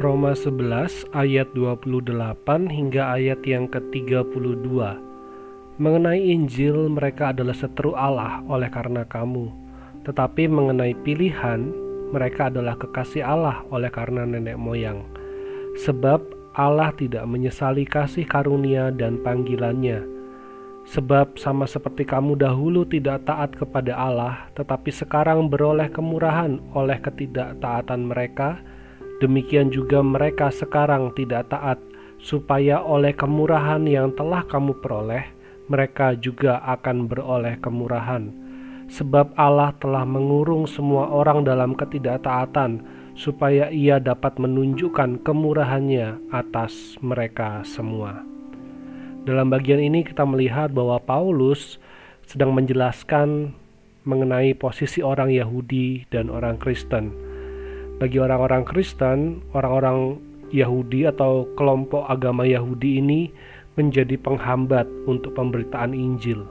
Roma 0.00 0.32
11 0.32 1.12
ayat 1.12 1.52
28 1.52 2.08
hingga 2.72 3.20
ayat 3.20 3.44
yang 3.44 3.68
ke-32 3.68 4.72
Mengenai 5.76 6.24
Injil 6.24 6.88
mereka 6.88 7.36
adalah 7.36 7.52
seteru 7.52 7.92
Allah 7.92 8.40
oleh 8.48 8.72
karena 8.72 9.04
kamu. 9.04 9.52
Tetapi 10.08 10.48
mengenai 10.48 10.96
pilihan 11.04 11.68
mereka 12.16 12.48
adalah 12.48 12.80
kekasih 12.80 13.20
Allah 13.20 13.60
oleh 13.68 13.92
karena 13.92 14.24
nenek 14.24 14.56
moyang. 14.56 15.04
Sebab 15.84 16.24
Allah 16.56 16.96
tidak 16.96 17.28
menyesali 17.28 17.84
kasih 17.84 18.24
karunia 18.24 18.88
dan 18.96 19.20
panggilannya. 19.20 20.00
Sebab 20.88 21.36
sama 21.36 21.68
seperti 21.68 22.08
kamu 22.08 22.40
dahulu 22.40 22.88
tidak 22.88 23.28
taat 23.28 23.52
kepada 23.52 23.92
Allah 24.00 24.48
Tetapi 24.56 24.88
sekarang 24.96 25.52
beroleh 25.52 25.92
kemurahan 25.92 26.56
oleh 26.72 26.96
ketidaktaatan 27.04 28.08
mereka 28.08 28.64
Demikian 29.20 29.68
juga 29.68 30.00
mereka 30.00 30.48
sekarang 30.48 31.12
tidak 31.12 31.52
taat, 31.52 31.76
supaya 32.16 32.80
oleh 32.80 33.12
kemurahan 33.12 33.84
yang 33.84 34.16
telah 34.16 34.40
kamu 34.48 34.80
peroleh, 34.80 35.28
mereka 35.68 36.16
juga 36.16 36.64
akan 36.64 37.04
beroleh 37.04 37.60
kemurahan. 37.60 38.32
Sebab 38.88 39.36
Allah 39.36 39.76
telah 39.76 40.08
mengurung 40.08 40.64
semua 40.64 41.12
orang 41.12 41.44
dalam 41.44 41.76
ketidaktaatan, 41.76 42.80
supaya 43.12 43.68
Ia 43.68 44.00
dapat 44.00 44.40
menunjukkan 44.40 45.20
kemurahannya 45.20 46.32
atas 46.32 46.96
mereka 47.04 47.60
semua. 47.68 48.24
Dalam 49.28 49.52
bagian 49.52 49.84
ini, 49.84 50.00
kita 50.00 50.24
melihat 50.24 50.72
bahwa 50.72 50.96
Paulus 50.96 51.76
sedang 52.24 52.56
menjelaskan 52.56 53.52
mengenai 54.08 54.56
posisi 54.56 55.04
orang 55.04 55.28
Yahudi 55.28 56.08
dan 56.08 56.32
orang 56.32 56.56
Kristen 56.56 57.29
bagi 58.00 58.16
orang-orang 58.16 58.64
Kristen, 58.64 59.44
orang-orang 59.52 60.16
Yahudi 60.50 61.04
atau 61.04 61.44
kelompok 61.54 62.08
agama 62.08 62.48
Yahudi 62.48 62.98
ini 62.98 63.28
menjadi 63.76 64.16
penghambat 64.16 64.88
untuk 65.04 65.36
pemberitaan 65.36 65.92
Injil. 65.92 66.42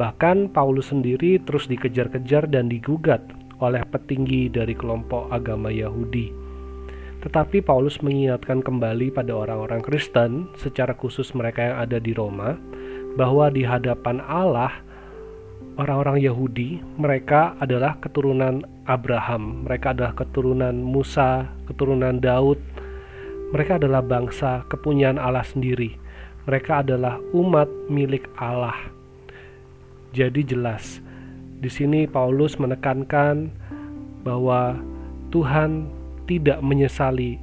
Bahkan 0.00 0.56
Paulus 0.56 0.88
sendiri 0.88 1.36
terus 1.44 1.68
dikejar-kejar 1.68 2.48
dan 2.48 2.72
digugat 2.72 3.20
oleh 3.60 3.84
petinggi 3.92 4.48
dari 4.48 4.72
kelompok 4.72 5.28
agama 5.28 5.68
Yahudi. 5.68 6.32
Tetapi 7.20 7.60
Paulus 7.60 8.00
mengingatkan 8.00 8.64
kembali 8.64 9.12
pada 9.12 9.36
orang-orang 9.36 9.84
Kristen, 9.84 10.48
secara 10.56 10.96
khusus 10.96 11.36
mereka 11.36 11.68
yang 11.68 11.76
ada 11.76 12.00
di 12.00 12.16
Roma, 12.16 12.56
bahwa 13.20 13.52
di 13.52 13.60
hadapan 13.60 14.24
Allah 14.24 14.72
orang-orang 15.78 16.18
Yahudi, 16.18 16.82
mereka 16.98 17.54
adalah 17.62 18.00
keturunan 18.02 18.64
Abraham, 18.88 19.68
mereka 19.68 19.94
adalah 19.94 20.16
keturunan 20.16 20.74
Musa, 20.82 21.46
keturunan 21.70 22.18
Daud. 22.18 22.58
Mereka 23.50 23.82
adalah 23.82 24.02
bangsa 24.02 24.62
kepunyaan 24.70 25.18
Allah 25.18 25.42
sendiri. 25.42 25.98
Mereka 26.46 26.86
adalah 26.86 27.18
umat 27.34 27.66
milik 27.90 28.26
Allah. 28.38 28.78
Jadi 30.10 30.42
jelas, 30.42 31.02
di 31.58 31.70
sini 31.70 32.06
Paulus 32.06 32.58
menekankan 32.58 33.50
bahwa 34.26 34.78
Tuhan 35.30 35.86
tidak 36.26 36.62
menyesali 36.62 37.38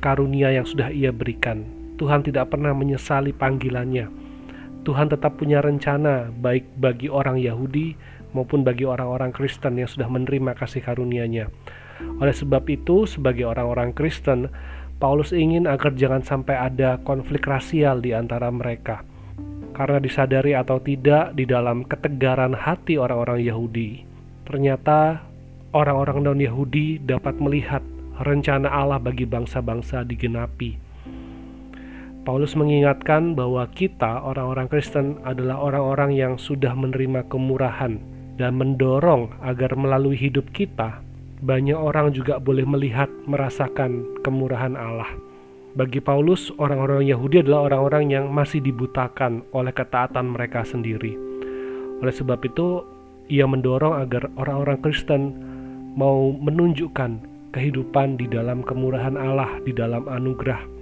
karunia 0.00 0.52
yang 0.52 0.64
sudah 0.64 0.88
ia 0.92 1.12
berikan. 1.12 1.64
Tuhan 2.00 2.24
tidak 2.24 2.56
pernah 2.56 2.72
menyesali 2.72 3.36
panggilannya 3.36 4.19
Tuhan 4.80 5.12
tetap 5.12 5.36
punya 5.36 5.60
rencana 5.60 6.32
baik 6.32 6.64
bagi 6.80 7.12
orang 7.12 7.36
Yahudi 7.36 7.92
maupun 8.32 8.64
bagi 8.64 8.88
orang-orang 8.88 9.28
Kristen 9.28 9.76
yang 9.76 9.90
sudah 9.90 10.08
menerima 10.08 10.56
kasih 10.56 10.80
karunia-Nya. 10.80 11.52
Oleh 12.16 12.32
sebab 12.32 12.64
itu, 12.72 13.04
sebagai 13.04 13.44
orang-orang 13.44 13.92
Kristen, 13.92 14.48
Paulus 14.96 15.36
ingin 15.36 15.68
agar 15.68 15.92
jangan 15.96 16.24
sampai 16.24 16.56
ada 16.56 16.96
konflik 17.04 17.44
rasial 17.44 18.00
di 18.00 18.16
antara 18.16 18.48
mereka. 18.48 19.04
Karena 19.76 20.00
disadari 20.00 20.56
atau 20.56 20.80
tidak 20.80 21.36
di 21.36 21.44
dalam 21.44 21.84
ketegaran 21.84 22.56
hati 22.56 22.96
orang-orang 22.96 23.40
Yahudi, 23.44 24.04
ternyata 24.48 25.20
orang-orang 25.76 26.24
non-Yahudi 26.24 27.04
dapat 27.04 27.36
melihat 27.36 27.84
rencana 28.20 28.68
Allah 28.68 29.00
bagi 29.00 29.24
bangsa-bangsa 29.24 30.04
digenapi 30.04 30.89
Paulus 32.20 32.52
mengingatkan 32.52 33.32
bahwa 33.32 33.64
kita, 33.72 34.20
orang-orang 34.20 34.68
Kristen, 34.68 35.16
adalah 35.24 35.56
orang-orang 35.56 36.12
yang 36.12 36.36
sudah 36.36 36.76
menerima 36.76 37.24
kemurahan 37.32 37.96
dan 38.36 38.60
mendorong 38.60 39.32
agar 39.40 39.72
melalui 39.72 40.20
hidup 40.20 40.44
kita, 40.52 41.00
banyak 41.40 41.76
orang 41.76 42.12
juga 42.12 42.36
boleh 42.36 42.68
melihat, 42.68 43.08
merasakan 43.24 44.04
kemurahan 44.20 44.76
Allah. 44.76 45.08
Bagi 45.80 46.04
Paulus, 46.04 46.52
orang-orang 46.60 47.08
Yahudi 47.08 47.40
adalah 47.40 47.72
orang-orang 47.72 48.12
yang 48.12 48.28
masih 48.28 48.60
dibutakan 48.60 49.40
oleh 49.56 49.72
ketaatan 49.72 50.36
mereka 50.36 50.60
sendiri. 50.60 51.16
Oleh 52.04 52.12
sebab 52.12 52.44
itu, 52.44 52.84
ia 53.32 53.48
mendorong 53.48 53.96
agar 53.96 54.28
orang-orang 54.36 54.76
Kristen 54.84 55.22
mau 55.96 56.36
menunjukkan 56.36 57.24
kehidupan 57.56 58.20
di 58.20 58.28
dalam 58.28 58.60
kemurahan 58.60 59.16
Allah, 59.16 59.56
di 59.64 59.72
dalam 59.72 60.04
anugerah 60.04 60.79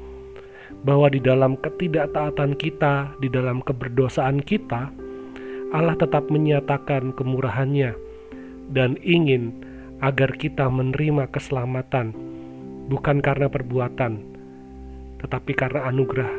bahwa 0.87 1.11
di 1.11 1.19
dalam 1.19 1.59
ketidaktaatan 1.59 2.55
kita, 2.55 3.11
di 3.19 3.27
dalam 3.27 3.63
keberdosaan 3.65 4.43
kita, 4.43 4.91
Allah 5.75 5.97
tetap 5.99 6.31
menyatakan 6.31 7.13
kemurahannya 7.19 7.93
dan 8.73 8.97
ingin 9.03 9.53
agar 9.99 10.31
kita 10.39 10.71
menerima 10.71 11.27
keselamatan 11.35 12.15
bukan 12.89 13.21
karena 13.21 13.51
perbuatan, 13.53 14.23
tetapi 15.21 15.53
karena 15.53 15.91
anugerah, 15.93 16.33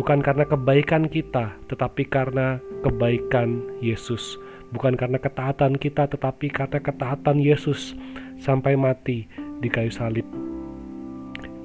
bukan 0.00 0.24
karena 0.24 0.48
kebaikan 0.48 1.04
kita, 1.10 1.52
tetapi 1.68 2.08
karena 2.08 2.56
kebaikan 2.80 3.60
Yesus, 3.84 4.40
bukan 4.72 4.96
karena 4.96 5.20
ketaatan 5.20 5.76
kita, 5.76 6.08
tetapi 6.08 6.48
karena 6.48 6.80
ketaatan 6.80 7.36
Yesus 7.36 7.92
sampai 8.40 8.80
mati 8.80 9.28
di 9.60 9.68
kayu 9.68 9.92
salib. 9.92 10.24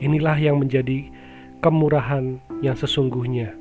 Inilah 0.03 0.35
yang 0.35 0.59
menjadi 0.59 1.07
kemurahan 1.59 2.39
yang 2.63 2.75
sesungguhnya. 2.75 3.51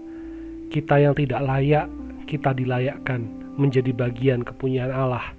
Kita 0.71 1.03
yang 1.03 1.19
tidak 1.19 1.43
layak, 1.43 1.87
kita 2.31 2.55
dilayakkan 2.55 3.27
menjadi 3.59 3.91
bagian 3.91 4.47
kepunyaan 4.47 4.95
Allah. 4.95 5.35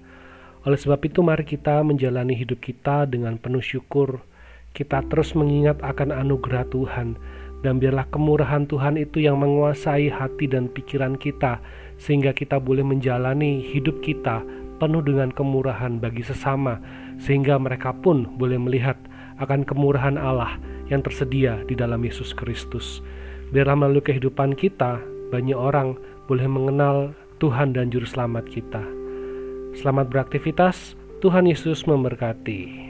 Oleh 0.67 0.75
sebab 0.75 0.99
itu, 1.07 1.23
mari 1.23 1.47
kita 1.47 1.79
menjalani 1.87 2.35
hidup 2.35 2.59
kita 2.59 3.07
dengan 3.07 3.39
penuh 3.39 3.63
syukur. 3.63 4.19
Kita 4.75 4.99
terus 5.07 5.31
mengingat 5.39 5.79
akan 5.79 6.11
anugerah 6.11 6.67
Tuhan, 6.67 7.15
dan 7.63 7.79
biarlah 7.79 8.05
kemurahan 8.11 8.67
Tuhan 8.67 8.99
itu 8.99 9.23
yang 9.23 9.39
menguasai 9.39 10.11
hati 10.11 10.51
dan 10.51 10.67
pikiran 10.67 11.15
kita, 11.15 11.63
sehingga 11.95 12.35
kita 12.35 12.59
boleh 12.59 12.83
menjalani 12.83 13.63
hidup 13.71 14.03
kita 14.03 14.43
penuh 14.83 15.03
dengan 15.03 15.31
kemurahan 15.31 15.99
bagi 15.99 16.27
sesama, 16.27 16.79
sehingga 17.23 17.55
mereka 17.55 17.95
pun 17.95 18.27
boleh 18.35 18.59
melihat 18.59 18.99
akan 19.39 19.63
kemurahan 19.63 20.19
Allah 20.19 20.59
yang 20.89 21.05
tersedia 21.05 21.61
di 21.69 21.77
dalam 21.77 22.01
Yesus 22.01 22.33
Kristus. 22.33 23.01
Biarlah 23.49 23.77
melalui 23.77 24.03
kehidupan 24.05 24.57
kita, 24.57 25.01
banyak 25.29 25.57
orang 25.57 25.97
boleh 26.25 26.45
mengenal 26.45 27.13
Tuhan 27.41 27.73
dan 27.73 27.89
Juru 27.89 28.05
Selamat 28.05 28.45
kita. 28.49 28.81
Selamat 29.77 30.09
beraktivitas, 30.09 30.97
Tuhan 31.21 31.45
Yesus 31.45 31.85
memberkati. 31.85 32.88